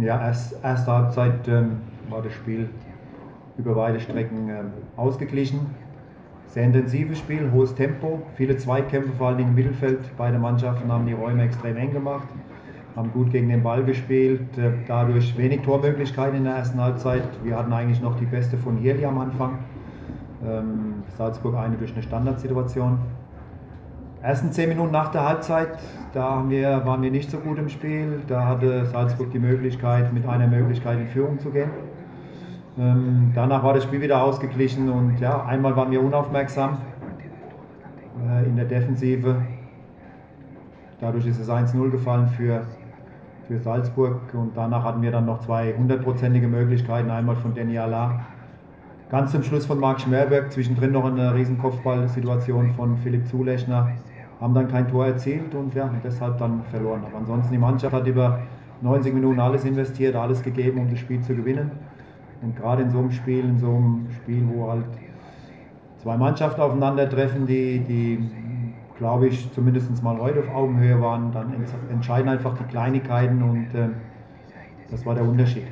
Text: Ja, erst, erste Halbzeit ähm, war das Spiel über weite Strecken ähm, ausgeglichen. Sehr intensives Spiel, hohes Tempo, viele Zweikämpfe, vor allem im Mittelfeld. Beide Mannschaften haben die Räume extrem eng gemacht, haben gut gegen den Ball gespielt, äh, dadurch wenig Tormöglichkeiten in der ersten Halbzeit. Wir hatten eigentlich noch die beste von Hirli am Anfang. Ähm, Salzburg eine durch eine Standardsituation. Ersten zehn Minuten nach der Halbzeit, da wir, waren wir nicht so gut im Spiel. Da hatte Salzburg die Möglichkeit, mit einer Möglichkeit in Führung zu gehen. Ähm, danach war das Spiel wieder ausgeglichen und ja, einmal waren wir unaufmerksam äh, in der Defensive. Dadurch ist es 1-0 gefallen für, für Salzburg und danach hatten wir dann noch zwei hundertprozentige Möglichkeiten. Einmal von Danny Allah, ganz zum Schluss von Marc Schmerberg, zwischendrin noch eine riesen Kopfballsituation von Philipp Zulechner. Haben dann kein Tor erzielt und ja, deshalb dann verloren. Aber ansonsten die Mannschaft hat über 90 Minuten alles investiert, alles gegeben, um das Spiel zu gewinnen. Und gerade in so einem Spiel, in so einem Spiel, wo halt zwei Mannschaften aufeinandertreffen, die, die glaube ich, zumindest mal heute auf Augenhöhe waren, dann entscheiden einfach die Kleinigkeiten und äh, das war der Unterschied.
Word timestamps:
Ja, 0.00 0.20
erst, 0.20 0.62
erste 0.62 0.92
Halbzeit 0.92 1.48
ähm, 1.48 1.76
war 2.08 2.22
das 2.22 2.32
Spiel 2.34 2.68
über 3.56 3.76
weite 3.76 4.00
Strecken 4.00 4.48
ähm, 4.48 4.72
ausgeglichen. 4.96 5.60
Sehr 6.48 6.64
intensives 6.64 7.18
Spiel, 7.18 7.50
hohes 7.52 7.74
Tempo, 7.74 8.22
viele 8.36 8.56
Zweikämpfe, 8.56 9.12
vor 9.12 9.28
allem 9.28 9.40
im 9.40 9.54
Mittelfeld. 9.54 9.98
Beide 10.16 10.38
Mannschaften 10.38 10.90
haben 10.92 11.06
die 11.06 11.12
Räume 11.12 11.42
extrem 11.42 11.76
eng 11.76 11.92
gemacht, 11.92 12.28
haben 12.94 13.10
gut 13.12 13.30
gegen 13.32 13.48
den 13.48 13.62
Ball 13.62 13.82
gespielt, 13.84 14.56
äh, 14.58 14.70
dadurch 14.86 15.36
wenig 15.36 15.62
Tormöglichkeiten 15.62 16.38
in 16.38 16.44
der 16.44 16.56
ersten 16.56 16.80
Halbzeit. 16.80 17.24
Wir 17.42 17.56
hatten 17.56 17.72
eigentlich 17.72 18.00
noch 18.00 18.16
die 18.16 18.26
beste 18.26 18.56
von 18.56 18.76
Hirli 18.76 19.04
am 19.04 19.18
Anfang. 19.18 19.58
Ähm, 20.46 21.02
Salzburg 21.16 21.56
eine 21.56 21.76
durch 21.76 21.92
eine 21.92 22.02
Standardsituation. 22.02 22.98
Ersten 24.24 24.52
zehn 24.52 24.70
Minuten 24.70 24.90
nach 24.90 25.10
der 25.10 25.28
Halbzeit, 25.28 25.68
da 26.14 26.42
wir, 26.48 26.86
waren 26.86 27.02
wir 27.02 27.10
nicht 27.10 27.30
so 27.30 27.36
gut 27.36 27.58
im 27.58 27.68
Spiel. 27.68 28.22
Da 28.26 28.46
hatte 28.46 28.86
Salzburg 28.86 29.30
die 29.32 29.38
Möglichkeit, 29.38 30.14
mit 30.14 30.26
einer 30.26 30.46
Möglichkeit 30.46 30.98
in 30.98 31.08
Führung 31.08 31.38
zu 31.40 31.50
gehen. 31.50 31.68
Ähm, 32.78 33.32
danach 33.34 33.62
war 33.62 33.74
das 33.74 33.84
Spiel 33.84 34.00
wieder 34.00 34.22
ausgeglichen 34.22 34.88
und 34.88 35.20
ja, 35.20 35.44
einmal 35.44 35.76
waren 35.76 35.90
wir 35.90 36.02
unaufmerksam 36.02 36.78
äh, 38.26 38.46
in 38.46 38.56
der 38.56 38.64
Defensive. 38.64 39.42
Dadurch 41.02 41.26
ist 41.26 41.38
es 41.38 41.50
1-0 41.50 41.90
gefallen 41.90 42.28
für, 42.28 42.62
für 43.46 43.58
Salzburg 43.58 44.22
und 44.32 44.56
danach 44.56 44.84
hatten 44.84 45.02
wir 45.02 45.10
dann 45.10 45.26
noch 45.26 45.40
zwei 45.40 45.74
hundertprozentige 45.76 46.48
Möglichkeiten. 46.48 47.10
Einmal 47.10 47.36
von 47.36 47.54
Danny 47.54 47.78
Allah, 47.78 48.20
ganz 49.10 49.32
zum 49.32 49.42
Schluss 49.42 49.66
von 49.66 49.78
Marc 49.78 50.00
Schmerberg, 50.00 50.50
zwischendrin 50.50 50.92
noch 50.92 51.04
eine 51.04 51.34
riesen 51.34 51.58
Kopfballsituation 51.58 52.72
von 52.72 52.96
Philipp 52.96 53.28
Zulechner. 53.28 53.90
Haben 54.40 54.54
dann 54.54 54.68
kein 54.68 54.88
Tor 54.88 55.06
erzielt 55.06 55.54
und 55.54 55.74
ja, 55.74 55.90
deshalb 56.02 56.38
dann 56.38 56.62
verloren. 56.70 57.02
Aber 57.06 57.18
ansonsten 57.18 57.52
die 57.52 57.58
Mannschaft 57.58 57.94
hat 57.94 58.06
über 58.06 58.40
90 58.82 59.14
Minuten 59.14 59.40
alles 59.40 59.64
investiert, 59.64 60.16
alles 60.16 60.42
gegeben, 60.42 60.80
um 60.80 60.90
das 60.90 60.98
Spiel 60.98 61.20
zu 61.20 61.34
gewinnen. 61.34 61.70
Und 62.42 62.56
gerade 62.56 62.82
in 62.82 62.90
so 62.90 62.98
einem 62.98 63.10
Spiel, 63.10 63.44
in 63.44 63.58
so 63.58 63.68
einem 63.68 64.06
Spiel, 64.10 64.46
wo 64.48 64.70
halt 64.70 64.84
zwei 66.02 66.16
Mannschaften 66.16 66.60
aufeinandertreffen, 66.60 67.46
die, 67.46 67.78
die 67.78 68.18
glaube 68.98 69.28
ich, 69.28 69.50
zumindest 69.52 70.02
mal 70.02 70.18
heute 70.18 70.40
auf 70.40 70.54
Augenhöhe 70.54 71.00
waren, 71.00 71.32
dann 71.32 71.54
entscheiden 71.90 72.28
einfach 72.28 72.56
die 72.56 72.64
Kleinigkeiten 72.64 73.42
und 73.42 73.74
äh, 73.74 73.88
das 74.90 75.04
war 75.04 75.14
der 75.14 75.24
Unterschied. 75.24 75.64